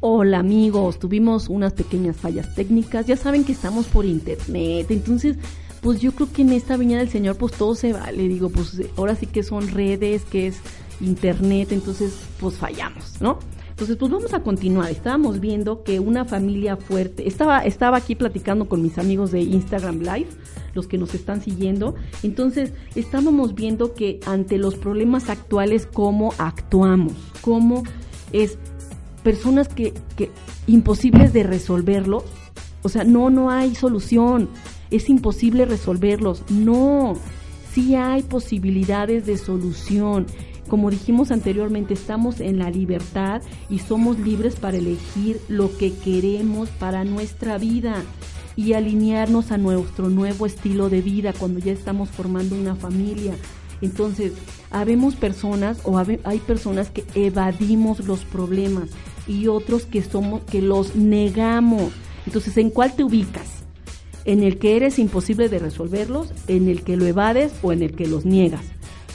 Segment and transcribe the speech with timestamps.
[0.00, 5.38] Hola amigos, tuvimos unas pequeñas fallas técnicas, ya saben que estamos por internet, entonces
[5.80, 8.80] pues yo creo que en esta viña del Señor pues todo se vale, digo pues
[8.96, 10.60] ahora sí que son redes, que es
[11.00, 13.40] internet, entonces pues fallamos, ¿no?
[13.70, 18.68] Entonces pues vamos a continuar, estábamos viendo que una familia fuerte, estaba, estaba aquí platicando
[18.68, 20.28] con mis amigos de Instagram Live,
[20.74, 27.14] los que nos están siguiendo, entonces estábamos viendo que ante los problemas actuales cómo actuamos,
[27.40, 27.82] cómo
[28.32, 28.58] es
[29.28, 30.30] personas que, que
[30.66, 32.24] imposibles de resolverlos.
[32.82, 34.48] O sea, no, no hay solución.
[34.90, 36.44] Es imposible resolverlos.
[36.48, 37.12] No,
[37.70, 40.24] sí hay posibilidades de solución.
[40.66, 46.70] Como dijimos anteriormente, estamos en la libertad y somos libres para elegir lo que queremos
[46.70, 47.96] para nuestra vida
[48.56, 53.34] y alinearnos a nuestro nuevo estilo de vida cuando ya estamos formando una familia.
[53.82, 54.32] Entonces,
[54.70, 58.88] habemos personas o hay personas que evadimos los problemas
[59.28, 61.92] y otros que somos que los negamos.
[62.26, 63.62] Entonces, ¿en cuál te ubicas?
[64.24, 67.92] ¿En el que eres imposible de resolverlos, en el que lo evades o en el
[67.92, 68.64] que los niegas?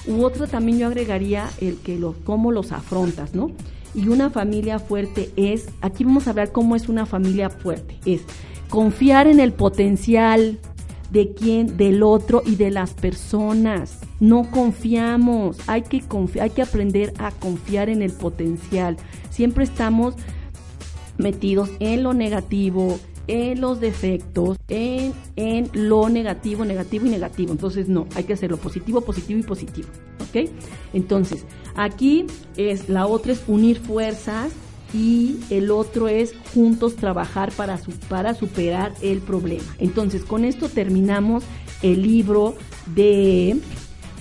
[0.08, 3.52] U otra también yo agregaría el que lo cómo los afrontas, ¿no?
[3.95, 8.22] Y una familia fuerte es, aquí vamos a hablar cómo es una familia fuerte, es
[8.70, 10.59] confiar en el potencial
[11.14, 14.00] de quién, del otro y de las personas.
[14.19, 16.03] No confiamos, hay que,
[16.42, 18.97] hay que aprender a confiar en el potencial.
[19.30, 20.16] Siempre estamos
[21.17, 27.52] metidos en lo negativo, en los defectos, en, en lo negativo, negativo y negativo.
[27.52, 29.89] Entonces, no, hay que hacerlo positivo, positivo y positivo.
[30.20, 30.49] ¿Ok?
[30.93, 31.45] Entonces,
[31.76, 32.26] aquí
[32.58, 34.52] es la otra es unir fuerzas
[34.93, 39.76] y el otro es juntos trabajar para, para superar el problema.
[39.80, 41.43] Entonces, con esto terminamos
[41.81, 42.55] el libro
[42.95, 43.58] de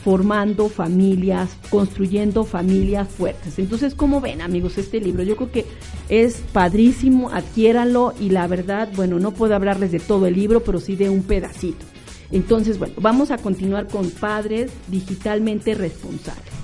[0.02, 3.58] formando familias, construyendo familias fuertes.
[3.58, 5.22] Entonces, ¿cómo ven, amigos, este libro?
[5.22, 5.66] Yo creo que
[6.08, 10.80] es padrísimo, adquiéranlo y la verdad, bueno, no puedo hablarles de todo el libro, pero
[10.80, 11.84] sí de un pedacito.
[12.32, 16.61] Entonces, bueno, vamos a continuar con padres digitalmente responsables.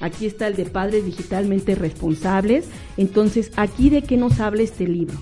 [0.00, 2.66] Aquí está el de padres digitalmente responsables.
[2.96, 5.16] Entonces, aquí de qué nos habla este libro.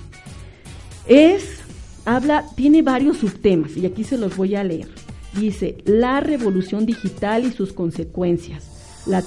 [1.07, 1.61] Es,
[2.05, 4.89] habla, tiene varios subtemas y aquí se los voy a leer.
[5.39, 8.71] Dice, la revolución digital y sus consecuencias.
[9.07, 9.23] La,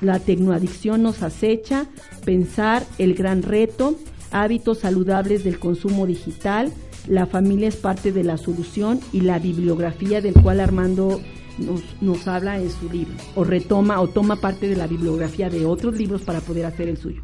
[0.00, 1.86] la tecnoadicción nos acecha,
[2.24, 3.96] pensar el gran reto,
[4.32, 6.72] hábitos saludables del consumo digital,
[7.06, 11.20] la familia es parte de la solución y la bibliografía del cual Armando
[11.58, 15.64] nos, nos habla en su libro, o retoma o toma parte de la bibliografía de
[15.64, 17.22] otros libros para poder hacer el suyo.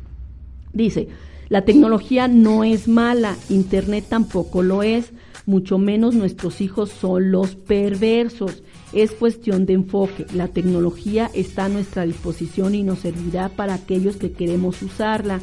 [0.72, 1.08] Dice,
[1.48, 5.12] la tecnología no es mala, Internet tampoco lo es,
[5.46, 8.62] mucho menos nuestros hijos son los perversos.
[8.92, 10.26] Es cuestión de enfoque.
[10.32, 15.40] La tecnología está a nuestra disposición y nos servirá para aquellos que queremos usarla.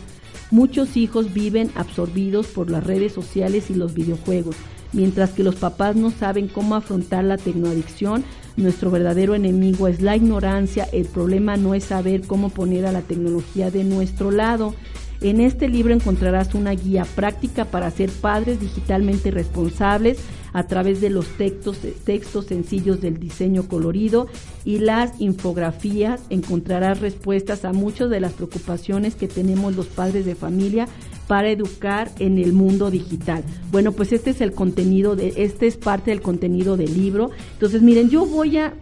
[0.49, 4.55] Muchos hijos viven absorbidos por las redes sociales y los videojuegos.
[4.93, 8.23] Mientras que los papás no saben cómo afrontar la tecnoadicción,
[8.55, 10.87] nuestro verdadero enemigo es la ignorancia.
[10.91, 14.73] El problema no es saber cómo poner a la tecnología de nuestro lado.
[15.19, 20.19] En este libro encontrarás una guía práctica para ser padres digitalmente responsables
[20.53, 24.27] a través de los textos, textos sencillos del diseño colorido
[24.63, 26.21] y las infografías.
[26.29, 30.87] Encontrarás respuestas a muchas de las preocupaciones que tenemos los padres de familia
[31.27, 33.43] para educar en el mundo digital.
[33.71, 37.31] Bueno, pues este es el contenido de, este es parte del contenido del libro.
[37.53, 38.73] Entonces, miren, yo voy a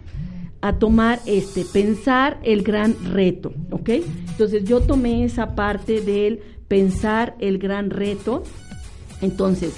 [0.60, 3.90] a tomar este, pensar el gran reto, ¿ok?
[4.30, 8.42] Entonces yo tomé esa parte del pensar el gran reto.
[9.20, 9.74] Entonces,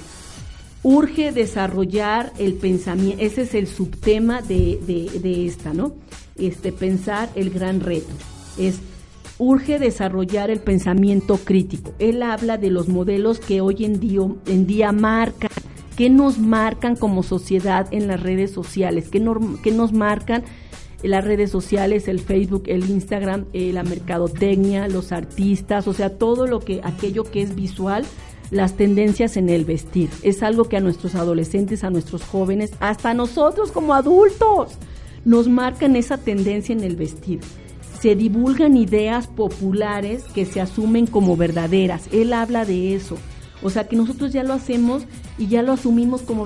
[0.81, 4.79] urge desarrollar el pensamiento, ese es el subtema de,
[5.21, 5.93] de, esta, ¿no?
[6.37, 8.13] Este, pensar el gran reto.
[9.39, 11.93] Urge desarrollar el pensamiento crítico.
[11.97, 13.99] Él habla de los modelos que hoy en
[14.67, 15.49] día, marcan,
[15.95, 19.25] que nos marcan como sociedad en las redes sociales, que,
[19.63, 20.43] que nos marcan
[21.01, 26.45] las redes sociales, el Facebook, el Instagram, eh, la mercadotecnia, los artistas, o sea, todo
[26.45, 28.05] lo que, aquello que es visual,
[28.51, 30.09] las tendencias en el vestir.
[30.23, 34.73] Es algo que a nuestros adolescentes, a nuestros jóvenes, hasta nosotros como adultos,
[35.23, 37.39] nos marcan esa tendencia en el vestir.
[38.01, 42.07] Se divulgan ideas populares que se asumen como verdaderas.
[42.11, 43.17] Él habla de eso.
[43.61, 45.03] O sea que nosotros ya lo hacemos
[45.37, 46.45] y ya lo asumimos como,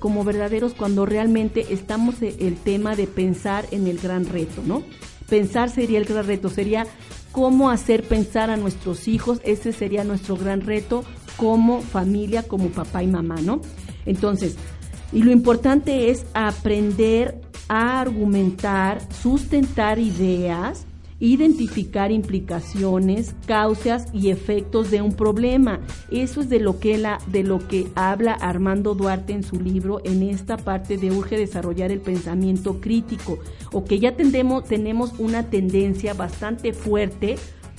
[0.00, 4.82] como verdaderos cuando realmente estamos en el tema de pensar en el gran reto, ¿no?
[5.28, 6.86] Pensar sería el gran reto, sería
[7.30, 11.04] cómo hacer pensar a nuestros hijos, ese sería nuestro gran reto
[11.36, 13.60] como familia, como papá y mamá, ¿no?
[14.04, 14.56] Entonces,
[15.12, 20.86] y lo importante es aprender a argumentar, sustentar ideas,
[21.20, 25.80] identificar implicaciones, causas y efectos de un problema.
[26.10, 30.00] Eso es de lo que la, de lo que habla Armando Duarte en su libro
[30.04, 33.38] en esta parte de urge desarrollar el pensamiento crítico
[33.72, 37.36] o que ya tendemos, tenemos una tendencia bastante fuerte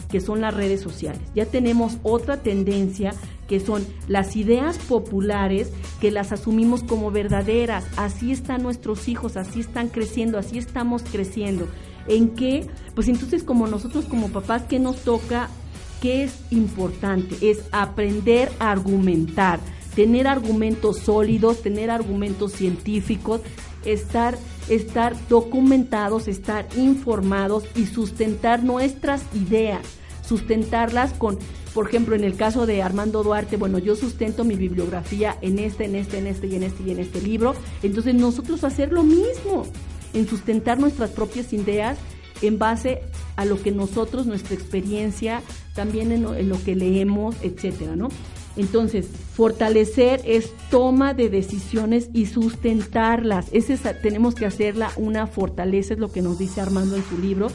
[0.10, 1.22] que son las redes sociales.
[1.36, 3.14] Ya tenemos otra tendencia
[3.50, 7.84] que son las ideas populares que las asumimos como verdaderas.
[7.98, 11.68] Así están nuestros hijos, así están creciendo, así estamos creciendo.
[12.08, 12.68] ¿En qué?
[12.94, 15.50] Pues entonces como nosotros como papás, ¿qué nos toca?
[16.00, 17.36] ¿Qué es importante?
[17.42, 19.60] Es aprender a argumentar,
[19.96, 23.42] tener argumentos sólidos, tener argumentos científicos,
[23.84, 24.38] estar,
[24.70, 29.82] estar documentados, estar informados y sustentar nuestras ideas,
[30.22, 31.40] sustentarlas con,
[31.74, 35.86] por ejemplo, en el caso de Armando Duarte, bueno, yo sustento mi bibliografía en este,
[35.86, 39.04] en este, en este y en este y en este libro, entonces nosotros hacer lo
[39.04, 39.66] mismo
[40.14, 41.98] en sustentar nuestras propias ideas
[42.42, 43.02] en base
[43.36, 45.42] a lo que nosotros, nuestra experiencia,
[45.76, 48.10] también en lo, que leemos, etcétera, ¿no?
[48.56, 53.48] Entonces, fortalecer es toma de decisiones y sustentarlas.
[53.52, 57.48] Ese tenemos que hacerla una fortaleza, es lo que nos dice Armando en su libro,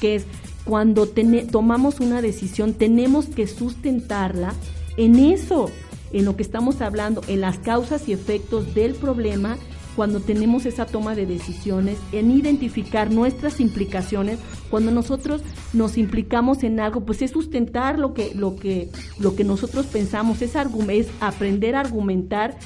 [0.00, 0.26] que es
[0.64, 1.08] cuando
[1.50, 4.54] tomamos una decisión, tenemos que sustentarla
[4.96, 5.70] en eso,
[6.12, 9.56] en lo que estamos hablando, en las causas y efectos del problema
[9.96, 14.38] cuando tenemos esa toma de decisiones, en identificar nuestras implicaciones,
[14.70, 15.42] cuando nosotros
[15.72, 20.42] nos implicamos en algo, pues es sustentar lo que, lo que, lo que nosotros pensamos,
[20.42, 20.54] es,
[20.88, 22.56] es aprender a argumentar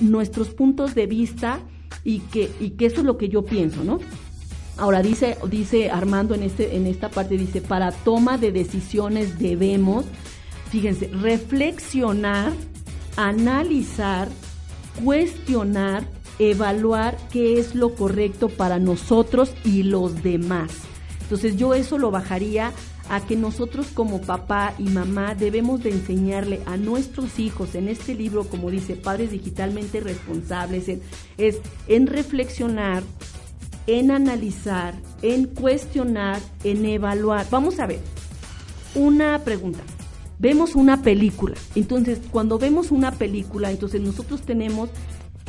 [0.00, 1.60] nuestros puntos de vista
[2.04, 3.98] y que, y que eso es lo que yo pienso, ¿no?
[4.76, 10.04] Ahora dice, dice Armando en, este, en esta parte, dice, para toma de decisiones debemos,
[10.70, 12.52] fíjense, reflexionar,
[13.16, 14.28] analizar,
[15.04, 16.04] cuestionar,
[16.38, 20.72] evaluar qué es lo correcto para nosotros y los demás.
[21.22, 22.72] Entonces yo eso lo bajaría
[23.08, 28.14] a que nosotros como papá y mamá debemos de enseñarle a nuestros hijos en este
[28.14, 30.88] libro, como dice, padres digitalmente responsables,
[31.36, 33.02] es en reflexionar,
[33.86, 37.46] en analizar, en cuestionar, en evaluar.
[37.50, 38.00] Vamos a ver,
[38.94, 39.80] una pregunta.
[40.38, 44.90] Vemos una película, entonces cuando vemos una película, entonces nosotros tenemos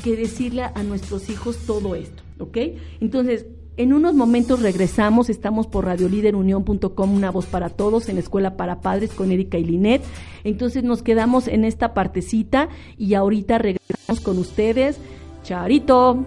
[0.03, 2.57] que decirle a nuestros hijos todo esto, ¿ok?
[3.01, 3.47] Entonces,
[3.77, 9.11] en unos momentos regresamos, estamos por radioliderunión.com, una voz para todos, en Escuela para Padres
[9.11, 10.01] con Erika y Linet.
[10.45, 14.97] Entonces nos quedamos en esta partecita y ahorita regresamos con ustedes.
[15.43, 16.23] Charito.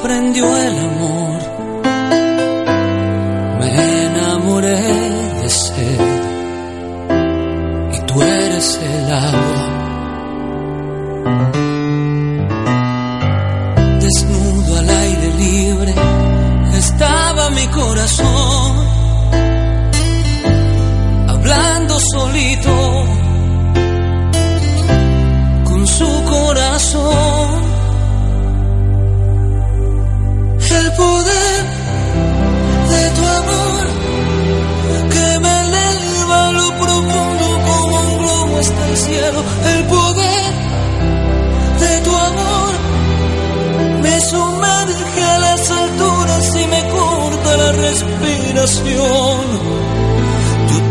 [0.00, 1.29] Sorprendió el amor.
[48.60, 49.42] Yo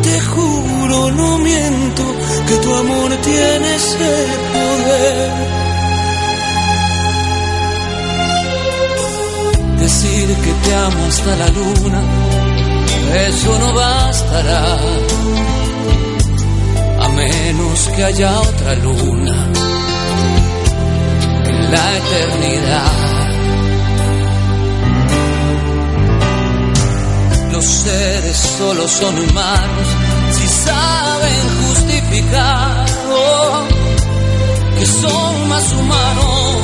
[0.01, 2.03] te juro, no miento,
[2.47, 5.59] que tu amor tiene ese poder.
[9.79, 12.01] decir que te amo hasta la luna,
[13.27, 14.77] eso no bastará,
[17.01, 19.47] a menos que haya otra luna
[21.45, 23.18] en la eternidad.
[28.59, 29.87] Solo son humanos
[30.31, 32.85] si saben justificar.
[34.77, 36.55] Que son más humanos,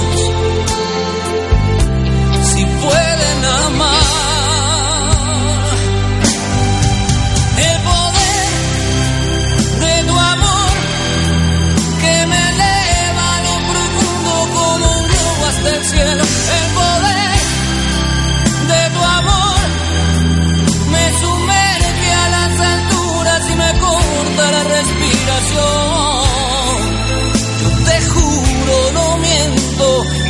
[2.52, 3.95] si pueden amar.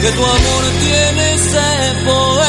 [0.05, 2.44] Que tu amor tiene ese poder.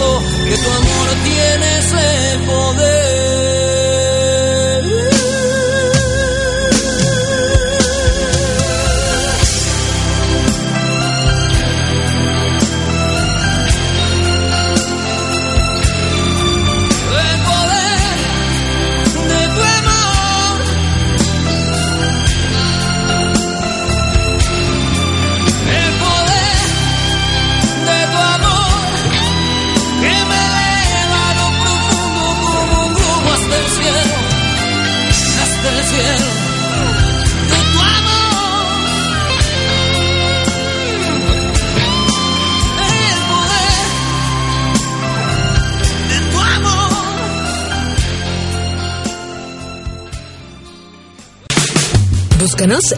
[0.00, 2.99] Que tu amor tiene ese poder.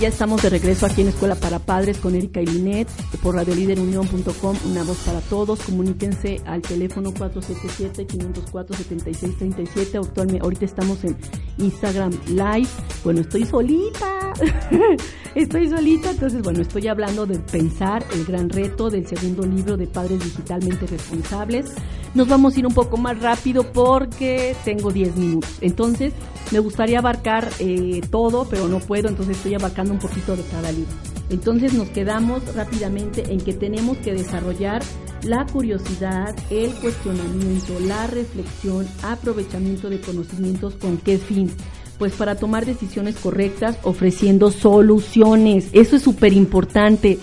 [0.00, 2.86] Ya estamos de regreso aquí en Escuela para Padres con Erika y Linet
[3.20, 5.58] por radioliderunión.com, una voz para todos.
[5.62, 10.06] Comuníquense al teléfono 477-504-7637.
[10.06, 11.16] Actualmente, ahorita estamos en
[11.58, 12.68] Instagram Live.
[13.02, 14.34] Bueno, estoy solita.
[15.34, 16.12] estoy solita.
[16.12, 20.86] Entonces, bueno, estoy hablando de pensar, el gran reto del segundo libro de Padres Digitalmente
[20.86, 21.72] Responsables.
[22.14, 25.50] Nos vamos a ir un poco más rápido porque tengo 10 minutos.
[25.60, 26.12] Entonces,
[26.50, 30.72] me gustaría abarcar eh, todo, pero no puedo, entonces estoy abarcando un poquito de cada
[30.72, 30.92] libro.
[31.30, 34.82] Entonces nos quedamos rápidamente en que tenemos que desarrollar
[35.22, 41.50] la curiosidad, el cuestionamiento, la reflexión, aprovechamiento de conocimientos con qué fin.
[41.98, 45.68] Pues para tomar decisiones correctas ofreciendo soluciones.
[45.72, 47.18] Eso es súper importante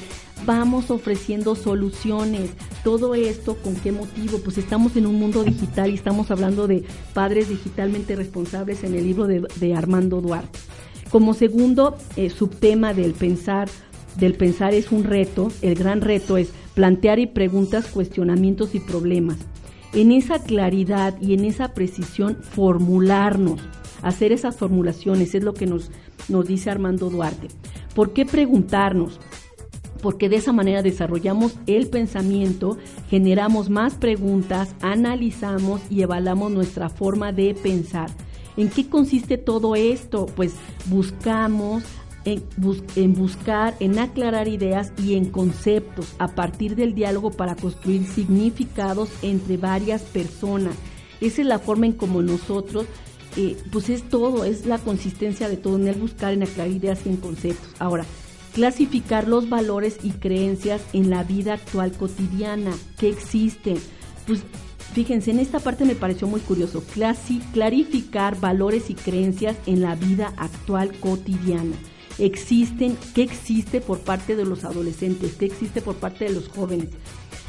[0.46, 2.52] vamos ofreciendo soluciones.
[2.84, 4.40] Todo esto, ¿con qué motivo?
[4.40, 9.04] Pues estamos en un mundo digital y estamos hablando de padres digitalmente responsables en el
[9.04, 10.60] libro de, de Armando Duarte.
[11.10, 13.70] Como segundo eh, subtema del pensar,
[14.18, 19.38] del pensar es un reto, el gran reto es plantear y preguntas, cuestionamientos y problemas.
[19.94, 23.62] En esa claridad y en esa precisión formularnos,
[24.02, 25.90] hacer esas formulaciones, es lo que nos,
[26.28, 27.48] nos dice Armando Duarte.
[27.94, 29.20] ¿Por qué preguntarnos?
[30.06, 32.78] porque de esa manera desarrollamos el pensamiento,
[33.10, 38.12] generamos más preguntas, analizamos y evaluamos nuestra forma de pensar.
[38.58, 40.28] ¿En qué consiste todo esto?
[40.28, 40.54] Pues
[40.86, 41.84] buscamos
[42.26, 47.56] en, bus en, buscar, en aclarar ideas y en conceptos a partir del diálogo para
[47.56, 50.76] construir significados entre varias personas.
[51.22, 52.86] Esa es la forma en como nosotros,
[53.38, 57.00] eh, pues es todo, es la consistencia de todo, en el buscar, en aclarar ideas
[57.06, 57.70] y en conceptos.
[57.80, 58.06] Ahora,
[58.54, 63.78] clasificar los valores y creencias en la vida actual cotidiana que existen.
[64.26, 64.42] Pues
[64.94, 66.84] fíjense, en esta parte me pareció muy curioso,
[67.54, 71.75] clarificar valores y creencias en la vida actual cotidiana.
[72.18, 76.89] existen, qué existe por parte de los adolescentes, qué existe por parte de los jóvenes.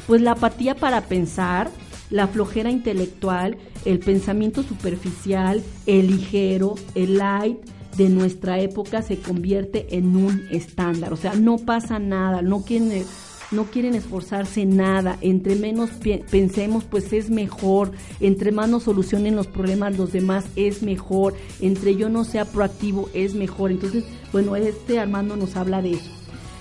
[0.07, 1.71] Pues la apatía para pensar,
[2.09, 7.59] la flojera intelectual, el pensamiento superficial, el ligero, el light
[7.97, 11.11] de nuestra época se convierte en un estándar.
[11.13, 13.05] O sea, no pasa nada, no quieren,
[13.51, 15.17] no quieren esforzarse nada.
[15.21, 15.89] Entre menos
[16.29, 17.91] pensemos, pues es mejor.
[18.19, 21.35] Entre más nos solucionen los problemas los demás, es mejor.
[21.61, 23.71] Entre yo no sea proactivo, es mejor.
[23.71, 26.11] Entonces, bueno, este Armando nos habla de eso.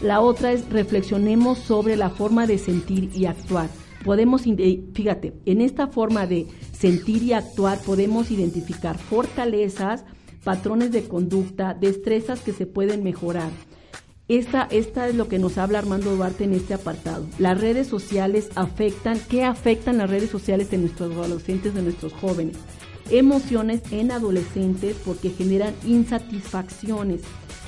[0.00, 3.69] La otra es reflexionemos sobre la forma de sentir y actuar
[4.07, 10.05] podemos, fíjate, en esta forma de sentir y actuar podemos identificar fortalezas,
[10.45, 13.50] patrones de conducta, destrezas que se pueden mejorar.
[14.28, 17.25] Esta, esta es lo que nos habla Armando Duarte en este apartado.
[17.38, 22.56] Las redes sociales afectan, ¿qué afectan las redes sociales de nuestros adolescentes, de nuestros jóvenes?
[23.11, 27.21] Emociones en adolescentes porque generan insatisfacciones,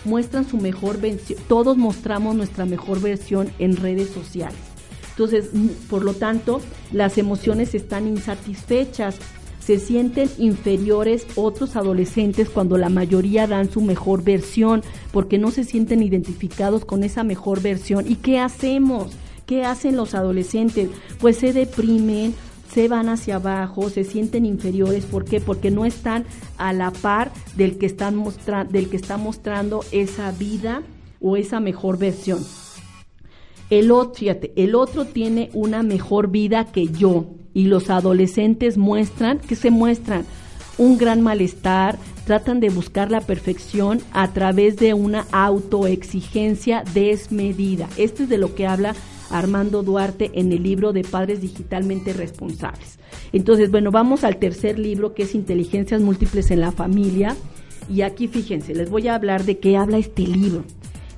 [0.05, 4.59] muestran su mejor versión, todos mostramos nuestra mejor versión en redes sociales.
[5.11, 5.51] Entonces,
[5.89, 6.61] por lo tanto,
[6.91, 9.17] las emociones están insatisfechas,
[9.69, 14.83] se sienten inferiores otros adolescentes cuando la mayoría dan su mejor versión,
[15.13, 18.11] porque no se sienten identificados con esa mejor versión.
[18.11, 19.13] ¿Y qué hacemos?
[19.45, 20.89] ¿Qué hacen los adolescentes?
[21.21, 22.35] Pues se deprimen,
[22.73, 25.05] se van hacia abajo, se sienten inferiores.
[25.05, 25.39] ¿Por qué?
[25.39, 26.25] Porque no están
[26.57, 28.25] a la par del que, están
[28.71, 30.83] del que está mostrando esa vida
[31.21, 32.39] o esa mejor versión.
[33.69, 39.39] El otro, fíjate, el otro tiene una mejor vida que yo y los adolescentes muestran,
[39.39, 40.25] que se muestran?
[40.77, 47.89] Un gran malestar, tratan de buscar la perfección a través de una autoexigencia desmedida.
[47.97, 48.95] Esto es de lo que habla
[49.31, 52.99] Armando Duarte en el libro de Padres Digitalmente Responsables.
[53.33, 57.37] Entonces, bueno, vamos al tercer libro que es Inteligencias Múltiples en la Familia.
[57.91, 60.65] Y aquí fíjense, les voy a hablar de qué habla este libro.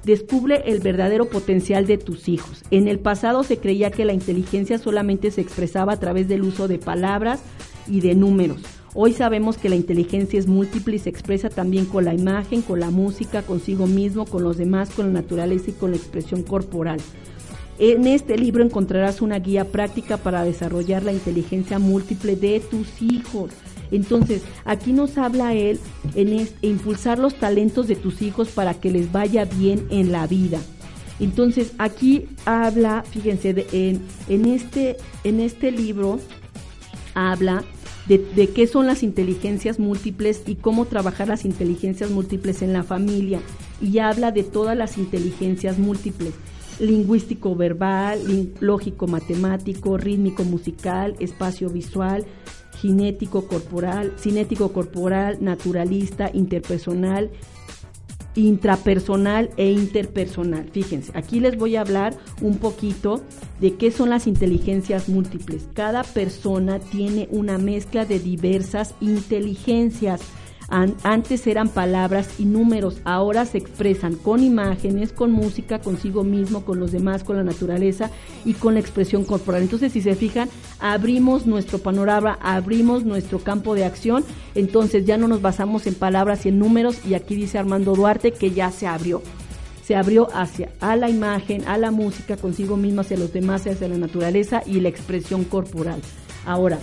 [0.04, 2.62] Descubre el verdadero potencial de tus hijos.
[2.70, 6.68] En el pasado se creía que la inteligencia solamente se expresaba a través del uso
[6.68, 7.42] de palabras
[7.86, 8.62] y de números.
[8.94, 12.80] Hoy sabemos que la inteligencia es múltiple y se expresa también con la imagen, con
[12.80, 16.98] la música, consigo mismo, con los demás, con la naturaleza y con la expresión corporal.
[17.78, 23.52] En este libro encontrarás una guía práctica para desarrollar la inteligencia múltiple de tus hijos.
[23.90, 25.80] Entonces, aquí nos habla él
[26.14, 30.60] en impulsar los talentos de tus hijos para que les vaya bien en la vida.
[31.20, 36.18] Entonces, aquí habla, fíjense, en, este, en este libro
[37.14, 37.62] habla
[38.08, 42.82] de, de, qué son las inteligencias múltiples y cómo trabajar las inteligencias múltiples en la
[42.82, 43.40] familia.
[43.82, 46.32] Y habla de todas las inteligencias múltiples.
[46.78, 48.20] Lingüístico verbal,
[48.60, 52.24] lógico matemático, rítmico musical, espacio visual,
[52.80, 57.30] cinético corporal, cinético corporal, naturalista, interpersonal,
[58.34, 60.70] intrapersonal e interpersonal.
[60.70, 63.20] Fíjense, aquí les voy a hablar un poquito
[63.60, 65.68] de qué son las inteligencias múltiples.
[65.74, 70.20] Cada persona tiene una mezcla de diversas inteligencias
[70.70, 76.78] antes eran palabras y números, ahora se expresan con imágenes, con música, consigo mismo, con
[76.78, 78.10] los demás, con la naturaleza
[78.44, 79.62] y con la expresión corporal.
[79.62, 85.26] Entonces, si se fijan, abrimos nuestro panorama, abrimos nuestro campo de acción, entonces ya no
[85.26, 88.86] nos basamos en palabras y en números y aquí dice Armando Duarte que ya se
[88.86, 89.22] abrió
[89.90, 93.88] se abrió hacia a la imagen, a la música, consigo mismo, hacia los demás, hacia
[93.88, 96.00] la naturaleza y la expresión corporal.
[96.46, 96.78] Ahora,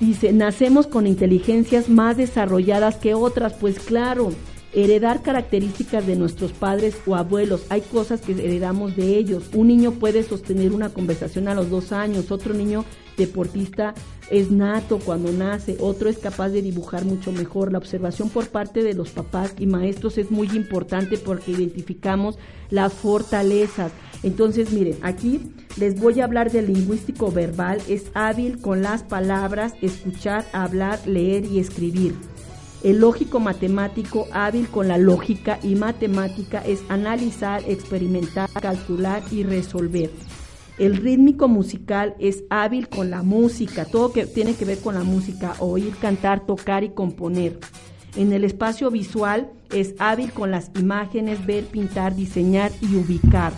[0.00, 4.32] Dice, nacemos con inteligencias más desarrolladas que otras, pues claro,
[4.72, 9.50] heredar características de nuestros padres o abuelos, hay cosas que heredamos de ellos.
[9.54, 12.84] Un niño puede sostener una conversación a los dos años, otro niño
[13.16, 13.94] deportista
[14.30, 17.72] es nato cuando nace, otro es capaz de dibujar mucho mejor.
[17.72, 22.38] La observación por parte de los papás y maestros es muy importante porque identificamos
[22.70, 23.92] las fortalezas.
[24.22, 25.40] Entonces, miren, aquí
[25.76, 27.80] les voy a hablar del lingüístico verbal.
[27.88, 32.14] Es hábil con las palabras, escuchar, hablar, leer y escribir.
[32.82, 40.10] El lógico matemático, hábil con la lógica y matemática, es analizar, experimentar, calcular y resolver.
[40.78, 45.02] El rítmico musical es hábil con la música, todo que tiene que ver con la
[45.02, 47.58] música, oír, cantar, tocar y componer.
[48.14, 53.52] En el espacio visual es hábil con las imágenes, ver, pintar, diseñar y ubicar.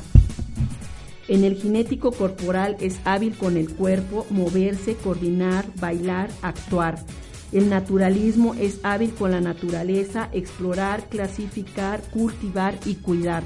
[1.28, 7.04] En el genético corporal es hábil con el cuerpo, moverse, coordinar, bailar, actuar.
[7.52, 13.42] El naturalismo es hábil con la naturaleza, explorar, clasificar, cultivar y cuidar.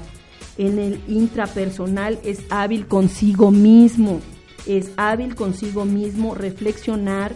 [0.57, 4.21] En el intrapersonal es hábil consigo mismo,
[4.65, 7.33] es hábil consigo mismo reflexionar,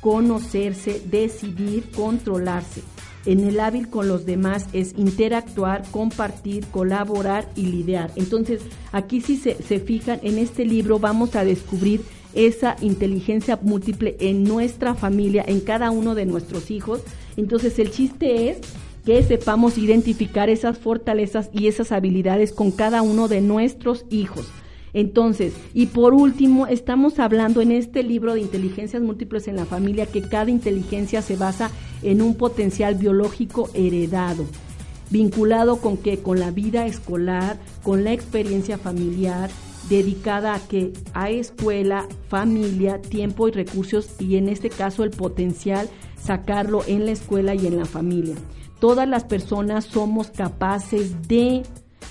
[0.00, 2.82] conocerse, decidir, controlarse.
[3.26, 8.10] en el hábil con los demás es interactuar, compartir, colaborar y lidiar.
[8.16, 12.00] Entonces, aquí si se, se fijan, en este libro vamos a descubrir
[12.32, 17.02] esa inteligencia múltiple en nuestra familia, en cada uno de nuestros hijos.
[17.36, 18.58] Entonces, el chiste es
[19.08, 24.48] que sepamos identificar esas fortalezas y esas habilidades con cada uno de nuestros hijos.
[24.92, 30.04] Entonces, y por último, estamos hablando en este libro de inteligencias múltiples en la familia
[30.04, 31.70] que cada inteligencia se basa
[32.02, 34.44] en un potencial biológico heredado,
[35.08, 36.18] vinculado con qué?
[36.18, 39.48] Con la vida escolar, con la experiencia familiar,
[39.88, 45.88] dedicada a que a escuela, familia, tiempo y recursos y en este caso el potencial
[46.22, 48.34] sacarlo en la escuela y en la familia.
[48.80, 51.62] Todas las personas somos capaces de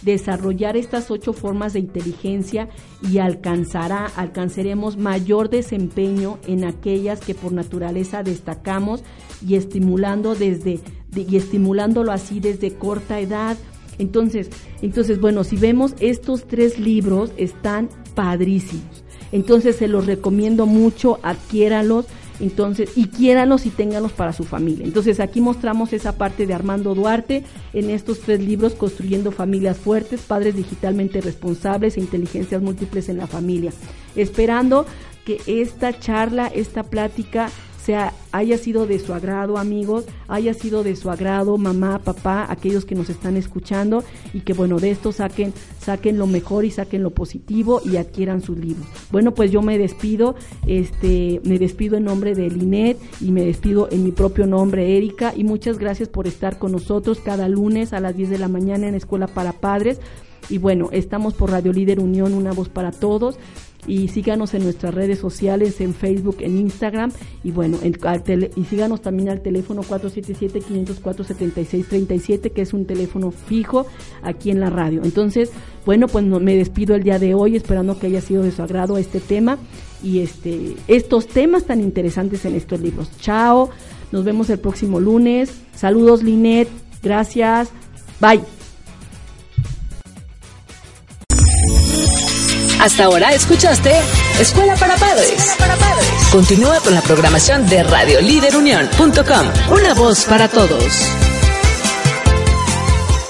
[0.01, 2.69] desarrollar estas ocho formas de inteligencia
[3.01, 9.03] y alcanzará, alcanzaremos mayor desempeño en aquellas que por naturaleza destacamos
[9.45, 10.79] y estimulando desde
[11.15, 13.57] y estimulándolo así desde corta edad.
[13.97, 14.49] Entonces,
[14.81, 19.03] entonces bueno, si vemos estos tres libros están padrísimos.
[19.31, 22.05] Entonces se los recomiendo mucho, adquiéralos
[22.39, 24.85] entonces, y quiéranlos y ténganlos para su familia.
[24.85, 30.21] Entonces, aquí mostramos esa parte de Armando Duarte en estos tres libros, Construyendo Familias Fuertes,
[30.21, 33.71] Padres Digitalmente Responsables e Inteligencias Múltiples en la Familia.
[34.15, 34.85] Esperando
[35.25, 37.49] que esta charla, esta plática
[37.87, 42.83] sea, haya sido de su agrado, amigos, haya sido de su agrado, mamá, papá, aquellos
[42.83, 47.01] que nos están escuchando y que bueno, de esto saquen, saquen lo mejor y saquen
[47.01, 48.85] lo positivo y adquieran sus libros.
[49.09, 50.35] Bueno, pues yo me despido,
[50.67, 55.33] este, me despido en nombre de Linet y me despido en mi propio nombre, Erika,
[55.33, 58.89] y muchas gracias por estar con nosotros cada lunes a las 10 de la mañana
[58.89, 60.01] en Escuela para Padres.
[60.49, 63.37] Y bueno, estamos por Radio Líder Unión, una voz para todos
[63.85, 67.11] y síganos en nuestras redes sociales, en Facebook, en Instagram
[67.43, 67.93] y bueno, y
[68.65, 73.87] síganos también al teléfono 477-504-7637 que es un teléfono fijo
[74.23, 75.01] aquí en la radio.
[75.03, 75.51] Entonces,
[75.85, 78.97] bueno, pues me despido el día de hoy esperando que haya sido de su agrado
[78.97, 79.57] este tema
[80.03, 83.09] y este estos temas tan interesantes en estos libros.
[83.19, 83.69] Chao,
[84.11, 85.61] nos vemos el próximo lunes.
[85.73, 86.67] Saludos Linet,
[87.01, 87.69] gracias.
[88.19, 88.56] Bye.
[92.79, 93.91] Hasta ahora escuchaste
[94.39, 95.55] Escuela para Padres.
[96.31, 99.73] Continúa con la programación de radiolíderunión.com.
[99.75, 101.26] Una voz para todos.